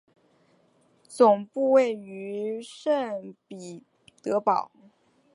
[1.07, 3.83] 总部位于圣彼
[4.23, 4.71] 得堡。